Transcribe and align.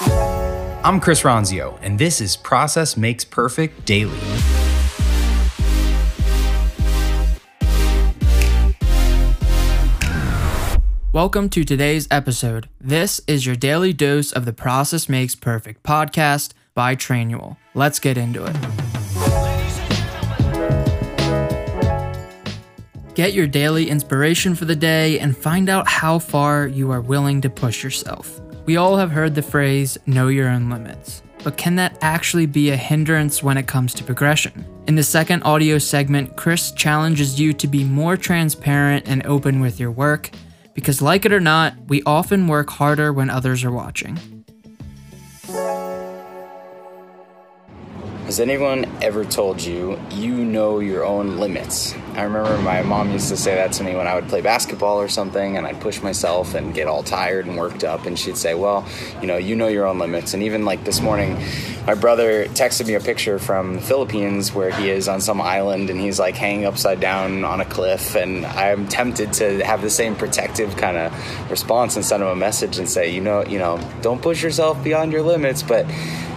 I'm 0.00 1.00
Chris 1.00 1.22
Ronzio, 1.22 1.76
and 1.82 1.98
this 1.98 2.20
is 2.20 2.36
Process 2.36 2.96
Makes 2.96 3.24
Perfect 3.24 3.84
Daily. 3.84 4.16
Welcome 11.12 11.48
to 11.48 11.64
today's 11.64 12.06
episode. 12.12 12.68
This 12.80 13.20
is 13.26 13.44
your 13.44 13.56
daily 13.56 13.92
dose 13.92 14.30
of 14.30 14.44
the 14.44 14.52
Process 14.52 15.08
Makes 15.08 15.34
Perfect 15.34 15.82
podcast 15.82 16.52
by 16.74 16.94
Trainual. 16.94 17.56
Let's 17.74 17.98
get 17.98 18.16
into 18.16 18.44
it. 18.44 18.54
Get 23.16 23.32
your 23.32 23.48
daily 23.48 23.90
inspiration 23.90 24.54
for 24.54 24.64
the 24.64 24.76
day 24.76 25.18
and 25.18 25.36
find 25.36 25.68
out 25.68 25.88
how 25.88 26.20
far 26.20 26.68
you 26.68 26.92
are 26.92 27.00
willing 27.00 27.40
to 27.40 27.50
push 27.50 27.82
yourself. 27.82 28.40
We 28.68 28.76
all 28.76 28.98
have 28.98 29.12
heard 29.12 29.34
the 29.34 29.40
phrase, 29.40 29.96
know 30.04 30.28
your 30.28 30.46
own 30.46 30.68
limits. 30.68 31.22
But 31.42 31.56
can 31.56 31.76
that 31.76 31.96
actually 32.02 32.44
be 32.44 32.68
a 32.68 32.76
hindrance 32.76 33.42
when 33.42 33.56
it 33.56 33.66
comes 33.66 33.94
to 33.94 34.04
progression? 34.04 34.66
In 34.86 34.94
the 34.94 35.02
second 35.02 35.42
audio 35.44 35.78
segment, 35.78 36.36
Chris 36.36 36.70
challenges 36.72 37.40
you 37.40 37.54
to 37.54 37.66
be 37.66 37.82
more 37.82 38.18
transparent 38.18 39.08
and 39.08 39.24
open 39.24 39.60
with 39.60 39.80
your 39.80 39.90
work 39.90 40.30
because, 40.74 41.00
like 41.00 41.24
it 41.24 41.32
or 41.32 41.40
not, 41.40 41.78
we 41.86 42.02
often 42.04 42.46
work 42.46 42.68
harder 42.68 43.10
when 43.10 43.30
others 43.30 43.64
are 43.64 43.72
watching. 43.72 44.37
Has 48.28 48.40
anyone 48.40 48.84
ever 49.00 49.24
told 49.24 49.62
you 49.62 49.98
you 50.10 50.34
know 50.34 50.80
your 50.80 51.02
own 51.02 51.38
limits? 51.38 51.94
I 52.12 52.24
remember 52.24 52.58
my 52.58 52.82
mom 52.82 53.10
used 53.10 53.30
to 53.30 53.38
say 53.38 53.54
that 53.54 53.72
to 53.72 53.82
me 53.82 53.96
when 53.96 54.06
I 54.06 54.16
would 54.16 54.28
play 54.28 54.42
basketball 54.42 55.00
or 55.00 55.08
something 55.08 55.56
and 55.56 55.66
I'd 55.66 55.80
push 55.80 56.02
myself 56.02 56.54
and 56.54 56.74
get 56.74 56.88
all 56.88 57.02
tired 57.02 57.46
and 57.46 57.56
worked 57.56 57.84
up 57.84 58.04
and 58.04 58.18
she'd 58.18 58.36
say, 58.36 58.54
"Well, 58.54 58.86
you 59.22 59.26
know, 59.26 59.38
you 59.38 59.56
know 59.56 59.68
your 59.68 59.86
own 59.86 59.98
limits." 59.98 60.34
And 60.34 60.42
even 60.42 60.66
like 60.66 60.84
this 60.84 61.00
morning, 61.00 61.42
my 61.86 61.94
brother 61.94 62.44
texted 62.48 62.86
me 62.86 62.92
a 62.96 63.00
picture 63.00 63.38
from 63.38 63.76
the 63.76 63.80
Philippines 63.80 64.52
where 64.52 64.72
he 64.72 64.90
is 64.90 65.08
on 65.08 65.22
some 65.22 65.40
island 65.40 65.88
and 65.88 65.98
he's 65.98 66.18
like 66.18 66.36
hanging 66.36 66.66
upside 66.66 67.00
down 67.00 67.44
on 67.44 67.62
a 67.62 67.64
cliff 67.64 68.14
and 68.14 68.44
I'm 68.44 68.88
tempted 68.88 69.32
to 69.40 69.64
have 69.64 69.80
the 69.80 69.88
same 69.88 70.14
protective 70.14 70.76
kind 70.76 70.98
of 70.98 71.50
response 71.50 71.96
and 71.96 72.04
send 72.04 72.22
him 72.22 72.28
a 72.28 72.36
message 72.36 72.76
and 72.76 72.90
say, 72.90 73.08
"You 73.08 73.22
know, 73.22 73.42
you 73.46 73.58
know, 73.58 73.80
don't 74.02 74.20
push 74.20 74.42
yourself 74.42 74.84
beyond 74.84 75.12
your 75.12 75.22
limits." 75.22 75.62
But 75.62 75.86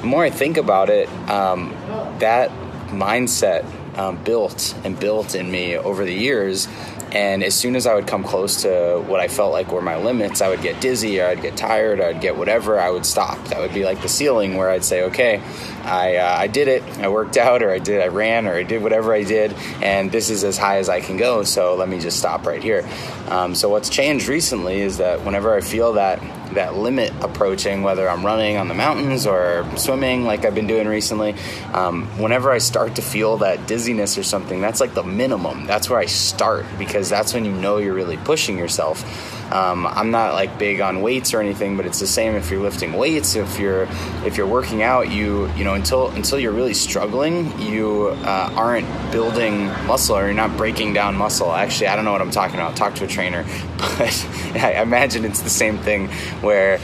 the 0.00 0.06
more 0.06 0.24
I 0.24 0.30
think 0.30 0.56
about 0.56 0.90
it, 0.90 1.08
um, 1.28 1.70
that 2.18 2.50
mindset 2.88 3.64
um, 3.98 4.22
built 4.22 4.74
and 4.84 4.98
built 4.98 5.34
in 5.34 5.50
me 5.50 5.76
over 5.76 6.04
the 6.04 6.14
years. 6.14 6.68
And 7.10 7.42
as 7.42 7.54
soon 7.54 7.74
as 7.74 7.86
I 7.86 7.94
would 7.94 8.06
come 8.06 8.22
close 8.22 8.62
to 8.62 9.02
what 9.06 9.18
I 9.18 9.28
felt 9.28 9.50
like 9.50 9.72
were 9.72 9.80
my 9.80 9.96
limits, 9.96 10.42
I 10.42 10.50
would 10.50 10.60
get 10.60 10.78
dizzy, 10.80 11.20
or 11.20 11.26
I'd 11.26 11.40
get 11.40 11.56
tired, 11.56 12.00
or 12.00 12.04
I'd 12.04 12.20
get 12.20 12.36
whatever, 12.36 12.78
I 12.78 12.90
would 12.90 13.06
stop. 13.06 13.42
That 13.48 13.60
would 13.60 13.72
be 13.72 13.84
like 13.86 14.02
the 14.02 14.10
ceiling 14.10 14.58
where 14.58 14.68
I'd 14.68 14.84
say, 14.84 15.04
okay, 15.04 15.40
I, 15.84 16.16
uh, 16.16 16.36
I 16.38 16.48
did 16.48 16.68
it, 16.68 16.82
I 16.98 17.08
worked 17.08 17.38
out, 17.38 17.62
or 17.62 17.70
I 17.70 17.78
did, 17.78 18.02
I 18.02 18.08
ran, 18.08 18.46
or 18.46 18.52
I 18.52 18.62
did 18.62 18.82
whatever 18.82 19.14
I 19.14 19.24
did, 19.24 19.54
and 19.82 20.12
this 20.12 20.28
is 20.28 20.44
as 20.44 20.58
high 20.58 20.78
as 20.78 20.90
I 20.90 21.00
can 21.00 21.16
go, 21.16 21.44
so 21.44 21.76
let 21.76 21.88
me 21.88 21.98
just 21.98 22.18
stop 22.18 22.46
right 22.46 22.62
here. 22.62 22.86
Um, 23.28 23.54
so 23.54 23.70
what's 23.70 23.88
changed 23.88 24.28
recently 24.28 24.82
is 24.82 24.98
that 24.98 25.24
whenever 25.24 25.54
I 25.54 25.62
feel 25.62 25.94
that 25.94 26.20
that 26.54 26.76
limit 26.76 27.12
approaching, 27.20 27.82
whether 27.82 28.08
I'm 28.08 28.24
running 28.24 28.56
on 28.56 28.68
the 28.68 28.74
mountains 28.74 29.26
or 29.26 29.68
swimming 29.76 30.24
like 30.24 30.44
I've 30.44 30.54
been 30.54 30.66
doing 30.66 30.86
recently, 30.86 31.34
um, 31.72 32.06
whenever 32.18 32.50
I 32.50 32.58
start 32.58 32.96
to 32.96 33.02
feel 33.02 33.38
that 33.38 33.66
dizziness 33.66 34.18
or 34.18 34.22
something, 34.22 34.60
that's 34.60 34.80
like 34.80 34.94
the 34.94 35.02
minimum. 35.02 35.66
That's 35.66 35.88
where 35.90 35.98
I 35.98 36.06
start 36.06 36.66
because 36.78 37.08
that's 37.08 37.34
when 37.34 37.44
you 37.44 37.52
know 37.52 37.78
you're 37.78 37.94
really 37.94 38.16
pushing 38.16 38.58
yourself. 38.58 39.04
Um, 39.50 39.86
I'm 39.86 40.10
not 40.10 40.34
like 40.34 40.58
big 40.58 40.80
on 40.80 41.00
weights 41.00 41.32
or 41.32 41.40
anything, 41.40 41.76
but 41.76 41.86
it's 41.86 42.00
the 42.00 42.06
same 42.06 42.34
if 42.34 42.50
you're 42.50 42.60
lifting 42.60 42.92
weights. 42.92 43.34
If 43.34 43.58
you're 43.58 43.88
if 44.24 44.36
you're 44.36 44.46
working 44.46 44.82
out, 44.82 45.10
you 45.10 45.50
you 45.52 45.64
know 45.64 45.74
until 45.74 46.08
until 46.08 46.38
you're 46.38 46.52
really 46.52 46.74
struggling, 46.74 47.58
you 47.60 48.08
uh, 48.24 48.52
aren't 48.54 48.86
building 49.10 49.66
muscle 49.86 50.16
or 50.16 50.26
you're 50.26 50.34
not 50.34 50.56
breaking 50.56 50.92
down 50.92 51.16
muscle. 51.16 51.52
Actually, 51.52 51.88
I 51.88 51.96
don't 51.96 52.04
know 52.04 52.12
what 52.12 52.20
I'm 52.20 52.30
talking 52.30 52.56
about. 52.56 52.76
Talk 52.76 52.94
to 52.96 53.04
a 53.04 53.08
trainer, 53.08 53.44
but 53.78 54.28
I 54.54 54.82
imagine 54.82 55.24
it's 55.24 55.40
the 55.40 55.50
same 55.50 55.78
thing 55.78 56.08
where 56.42 56.78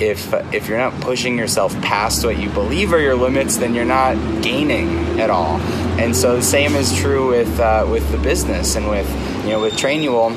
if 0.00 0.32
if 0.52 0.68
you're 0.68 0.78
not 0.78 1.00
pushing 1.00 1.38
yourself 1.38 1.72
past 1.82 2.24
what 2.24 2.38
you 2.38 2.48
believe 2.50 2.92
are 2.92 3.00
your 3.00 3.14
limits, 3.14 3.56
then 3.56 3.74
you're 3.74 3.84
not 3.84 4.16
gaining 4.42 5.20
at 5.20 5.30
all. 5.30 5.60
And 5.98 6.14
so 6.14 6.36
the 6.36 6.42
same 6.42 6.74
is 6.74 6.96
true 6.96 7.28
with 7.28 7.60
uh, 7.60 7.86
with 7.88 8.10
the 8.10 8.18
business 8.18 8.76
and 8.76 8.88
with 8.88 9.08
you 9.44 9.50
know 9.50 9.60
with 9.60 9.74
Trainual 9.74 10.36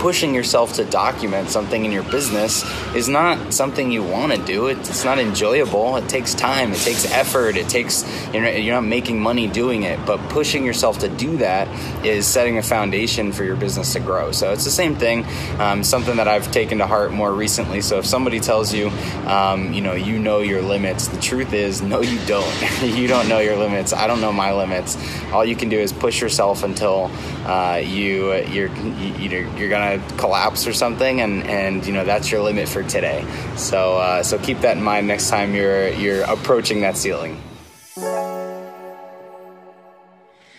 pushing 0.00 0.34
yourself 0.34 0.72
to 0.72 0.84
document 0.86 1.50
something 1.50 1.84
in 1.84 1.92
your 1.92 2.02
business 2.04 2.64
is 2.94 3.06
not 3.06 3.52
something 3.52 3.92
you 3.92 4.02
want 4.02 4.32
to 4.32 4.38
do. 4.46 4.66
It's 4.68 5.04
not 5.04 5.18
enjoyable. 5.18 5.96
It 5.96 6.08
takes 6.08 6.34
time. 6.34 6.72
It 6.72 6.78
takes 6.78 7.04
effort. 7.12 7.56
It 7.56 7.68
takes 7.68 8.04
you're 8.32 8.74
not 8.74 8.84
making 8.84 9.20
money 9.20 9.46
doing 9.46 9.82
it, 9.82 10.04
but 10.06 10.18
pushing 10.30 10.64
yourself 10.64 11.00
to 11.00 11.08
do 11.08 11.36
that 11.36 11.68
is 12.04 12.26
setting 12.26 12.56
a 12.56 12.62
foundation 12.62 13.30
for 13.30 13.44
your 13.44 13.56
business 13.56 13.92
to 13.92 14.00
grow. 14.00 14.32
So 14.32 14.52
it's 14.52 14.64
the 14.64 14.70
same 14.70 14.96
thing. 14.96 15.26
Um, 15.58 15.84
something 15.84 16.16
that 16.16 16.28
I've 16.28 16.50
taken 16.50 16.78
to 16.78 16.86
heart 16.86 17.12
more 17.12 17.32
recently. 17.32 17.82
So 17.82 17.98
if 17.98 18.06
somebody 18.06 18.40
tells 18.40 18.72
you, 18.72 18.88
um, 19.26 19.74
you 19.74 19.82
know, 19.82 19.92
you 19.92 20.18
know 20.18 20.40
your 20.40 20.62
limits, 20.62 21.08
the 21.08 21.20
truth 21.20 21.52
is, 21.52 21.82
no, 21.82 22.00
you 22.00 22.18
don't. 22.26 22.82
you 22.82 23.06
don't 23.06 23.28
know 23.28 23.40
your 23.40 23.56
limits. 23.56 23.92
I 23.92 24.06
don't 24.06 24.22
know 24.22 24.32
my 24.32 24.54
limits. 24.54 24.96
All 25.30 25.44
you 25.44 25.56
can 25.56 25.68
do 25.68 25.78
is 25.78 25.92
push 25.92 26.22
yourself 26.22 26.62
until 26.62 27.10
uh, 27.44 27.82
you 27.84 28.32
you're 28.46 28.68
you, 28.70 29.50
you're 29.56 29.68
gonna 29.68 29.89
collapse 30.16 30.66
or 30.66 30.72
something, 30.72 31.20
and 31.20 31.44
and 31.44 31.86
you 31.86 31.92
know 31.92 32.04
that's 32.04 32.30
your 32.30 32.42
limit 32.42 32.68
for 32.68 32.82
today. 32.82 33.24
So 33.56 33.96
uh, 33.98 34.22
so 34.22 34.38
keep 34.38 34.60
that 34.60 34.76
in 34.76 34.82
mind 34.82 35.06
next 35.06 35.30
time 35.30 35.54
you're 35.54 35.88
you're 35.88 36.22
approaching 36.22 36.80
that 36.82 36.96
ceiling. 36.96 37.40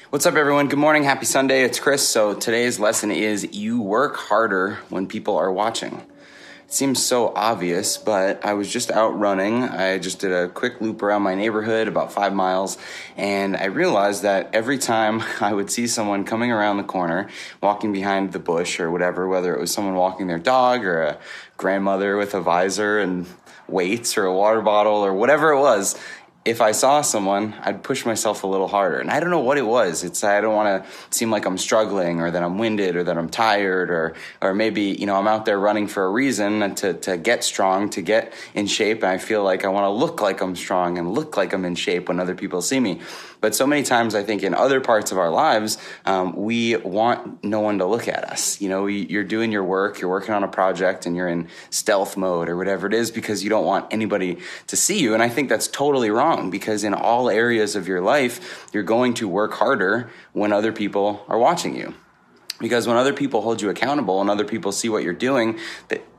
What's 0.10 0.26
up, 0.26 0.36
everyone? 0.36 0.68
Good 0.68 0.80
morning. 0.80 1.04
Happy 1.04 1.26
Sunday. 1.26 1.64
It's 1.64 1.80
Chris. 1.80 2.06
So 2.06 2.34
today's 2.34 2.80
lesson 2.80 3.12
is 3.12 3.56
you 3.56 3.82
work 3.82 4.18
harder 4.18 4.80
when 4.90 5.08
people 5.08 5.38
are 5.38 5.52
watching 5.52 6.06
seems 6.74 7.04
so 7.04 7.34
obvious, 7.36 7.98
but 7.98 8.46
I 8.46 8.54
was 8.54 8.72
just 8.72 8.92
out 8.92 9.10
running. 9.20 9.64
I 9.66 9.98
just 9.98 10.20
did 10.20 10.32
a 10.32 10.48
quick 10.48 10.80
loop 10.80 11.04
around 11.04 11.22
my 11.22 11.36
neighborhood, 11.36 11.90
about 11.90 12.14
five 12.14 12.34
miles, 12.34 12.78
and 13.18 13.58
I 13.58 13.66
realized 13.66 14.24
that 14.24 14.50
every 14.54 14.78
time 14.78 15.22
I 15.42 15.54
would 15.54 15.70
see 15.70 15.86
someone 15.86 16.24
coming 16.24 16.50
around 16.50 16.78
the 16.78 16.84
corner, 16.84 17.30
walking 17.62 17.92
behind 17.92 18.32
the 18.32 18.40
bush 18.40 18.80
or 18.80 18.90
whatever, 18.90 19.28
whether 19.28 19.54
it 19.54 19.60
was 19.60 19.72
someone 19.74 19.96
walking 19.96 20.28
their 20.28 20.40
dog 20.40 20.86
or 20.86 21.02
a 21.02 21.18
grandmother 21.58 22.16
with 22.16 22.34
a 22.34 22.42
visor 22.42 23.00
and 23.00 23.28
weights 23.68 24.18
or 24.18 24.26
a 24.26 24.34
water 24.34 24.62
bottle 24.62 25.06
or 25.06 25.14
whatever 25.14 25.52
it 25.52 25.60
was, 25.60 26.00
if 26.44 26.60
I 26.60 26.72
saw 26.72 27.02
someone, 27.02 27.54
I'd 27.62 27.84
push 27.84 28.04
myself 28.04 28.44
a 28.44 28.48
little 28.48 28.68
harder. 28.68 28.98
And 28.98 29.12
I 29.12 29.20
don't 29.20 29.30
know 29.30 29.42
what 29.42 29.60
it 29.60 29.66
was. 29.66 30.04
It's 30.04 30.24
I 30.24 30.42
don't 30.42 30.56
want 30.56 30.84
to 30.84 30.92
seem 31.16 31.30
like 31.30 31.46
I'm 31.46 31.58
struggling 31.58 32.20
or 32.20 32.32
that 32.32 32.42
I'm 32.42 32.58
winded 32.58 32.96
or 32.96 33.04
that 33.04 33.16
I'm 33.16 33.30
tired 33.30 33.92
or 33.92 34.16
or 34.42 34.56
maybe, 34.56 34.82
you 34.82 35.06
know, 35.06 35.18
I'm 35.18 35.28
out 35.28 35.46
there 35.46 35.60
running 35.60 35.86
for 35.86 36.04
a 36.04 36.10
reason 36.10 36.74
to 36.76 36.96
to 36.96 37.18
get 37.18 37.44
strong, 37.44 37.92
to 37.92 38.02
get 38.02 38.34
in 38.56 38.66
shape 38.66 39.04
and 39.04 39.12
I 39.12 39.20
feel 39.20 39.44
like 39.44 39.64
I 39.66 39.68
want 39.68 39.86
to 39.86 39.92
look 39.92 40.20
like 40.20 40.42
I'm 40.42 40.56
strong 40.56 40.98
and 40.98 41.14
look 41.14 41.38
like 41.38 41.54
I'm 41.54 41.64
in 41.64 41.76
shape 41.76 42.08
when 42.08 42.20
other 42.20 42.34
people 42.34 42.64
see 42.64 42.80
me. 42.80 43.02
But 43.40 43.56
so 43.56 43.66
many 43.66 43.82
times, 43.82 44.14
I 44.14 44.22
think 44.22 44.44
in 44.44 44.54
other 44.54 44.82
parts 44.82 45.12
of 45.12 45.18
our 45.18 45.32
lives, 45.32 45.80
um, 46.06 46.36
we 46.36 46.76
want 46.78 47.44
no 47.44 47.60
one 47.60 47.80
to 47.80 47.86
look 47.86 48.08
at 48.08 48.24
us. 48.24 48.62
You 48.62 48.70
know, 48.70 48.86
you're 48.86 49.24
doing 49.24 49.52
your 49.52 49.64
work, 49.64 50.00
you're 50.00 50.12
working 50.12 50.36
on 50.36 50.44
a 50.44 50.48
project, 50.48 51.08
and 51.08 51.16
you're 51.16 51.28
in 51.28 51.48
stealth 51.72 52.16
mode 52.18 52.50
or 52.50 52.56
whatever 52.56 52.86
it 52.86 52.94
is 52.94 53.10
because 53.10 53.44
you 53.44 53.50
don't 53.50 53.66
want 53.66 53.88
anybody 53.92 54.38
to 54.68 54.76
see 54.76 55.00
you. 55.00 55.16
And 55.16 55.24
I 55.24 55.30
think 55.30 55.50
that's 55.50 55.68
totally 55.68 56.12
wrong 56.12 56.31
because 56.50 56.84
in 56.84 56.94
all 56.94 57.30
areas 57.30 57.76
of 57.76 57.88
your 57.88 58.02
life, 58.02 58.70
you're 58.74 58.84
going 58.84 59.14
to 59.16 59.28
work 59.28 59.54
harder 59.54 60.10
when 60.34 60.52
other 60.52 60.72
people 60.72 61.26
are 61.28 61.38
watching 61.38 61.76
you. 61.76 61.94
Because 62.60 62.88
when 62.88 62.98
other 62.98 63.14
people 63.14 63.42
hold 63.42 63.62
you 63.62 63.70
accountable 63.70 64.22
and 64.22 64.30
other 64.30 64.46
people 64.46 64.72
see 64.72 64.90
what 64.90 65.04
you're 65.04 65.14
doing 65.14 65.60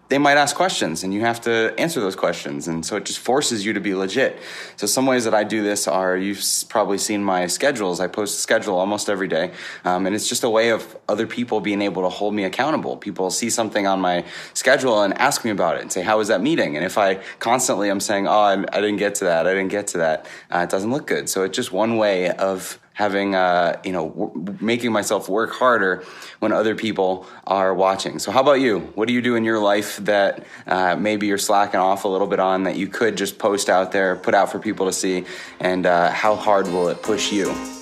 they 0.09 0.19
might 0.19 0.37
ask 0.37 0.55
questions 0.55 1.05
and 1.05 1.15
you 1.15 1.23
have 1.23 1.41
to 1.41 1.75
answer 1.79 1.99
those 1.99 2.17
questions. 2.17 2.69
And 2.69 2.85
so 2.85 2.97
it 2.97 3.07
just 3.07 3.19
forces 3.19 3.65
you 3.65 3.73
to 3.73 3.81
be 3.81 3.95
legit. 3.95 4.39
So 4.77 4.87
some 4.87 5.07
ways 5.07 5.25
that 5.25 5.33
I 5.33 5.43
do 5.43 5.63
this 5.63 5.89
are 5.89 6.17
you've 6.17 6.45
probably 6.69 6.99
seen 6.99 7.25
my 7.25 7.47
schedules. 7.47 7.99
I 7.99 8.09
post 8.09 8.37
a 8.37 8.41
schedule 8.41 8.79
almost 8.79 9.09
every 9.09 9.29
day. 9.29 9.53
Um, 9.85 10.07
and 10.07 10.15
it's 10.15 10.29
just 10.29 10.45
a 10.45 10.51
way 10.51 10.69
of 10.69 10.97
other 11.09 11.27
people 11.27 11.61
being 11.61 11.81
able 11.81 12.03
to 12.03 12.11
hold 12.11 12.35
me 12.35 12.45
accountable. 12.45 12.99
People 12.99 13.31
see 13.31 13.49
something 13.49 13.87
on 13.87 14.01
my 14.01 14.25
schedule 14.53 15.03
and 15.03 15.17
ask 15.19 15.45
me 15.47 15.51
about 15.51 15.77
it 15.77 15.83
and 15.83 15.91
say, 15.91 16.03
how 16.03 16.19
was 16.19 16.29
that 16.29 16.43
meeting? 16.43 16.77
And 16.77 16.85
if 16.85 16.99
I 16.99 17.15
constantly 17.39 17.89
am 17.89 18.01
saying, 18.01 18.27
oh, 18.27 18.33
I, 18.33 18.53
I 18.53 18.81
didn't 18.81 18.99
get 18.99 19.15
to 19.17 19.25
that, 19.25 19.47
I 19.47 19.55
didn't 19.55 19.71
get 19.71 19.87
to 19.89 19.99
that, 19.99 20.27
uh, 20.51 20.59
it 20.59 20.69
doesn't 20.69 20.91
look 20.91 21.07
good. 21.07 21.31
So 21.31 21.43
it's 21.45 21.57
just 21.57 21.73
one 21.73 21.97
way 21.97 22.31
of 22.31 22.79
having 22.95 23.35
uh, 23.35 23.81
you 23.85 23.93
know 23.93 24.09
w- 24.11 24.57
making 24.61 24.93
myself 24.93 25.29
work 25.29 25.53
harder 25.53 26.05
when 26.41 26.53
other 26.53 26.75
people 26.75 27.27
are 27.47 27.75
watching. 27.75 28.19
So 28.19 28.31
how 28.31 28.41
about 28.41 28.61
you? 28.61 28.81
What 28.95 29.09
do 29.09 29.15
you 29.15 29.23
do 29.23 29.37
in 29.37 29.45
your 29.45 29.59
life 29.59 29.97
that 29.99 30.45
uh, 30.67 30.97
maybe 30.97 31.27
you're 31.27 31.39
slacking 31.39 31.81
off 31.81 32.05
a 32.05 32.09
little 32.09 32.27
bit 32.27 32.41
on 32.41 32.65
that 32.65 32.77
you 32.77 32.89
could 32.89 33.17
just 33.17 33.39
post 33.39 33.69
out 33.69 33.93
there 33.93 34.17
put 34.17 34.35
out 34.35 34.51
for 34.51 34.59
people 34.59 34.87
to 34.87 34.93
see? 34.93 35.25
And 35.61 35.87
uh, 35.87 36.11
how 36.11 36.37
hard 36.37 36.67
will 36.69 36.89
it 36.89 37.03
push 37.03 37.33
you 37.33 37.82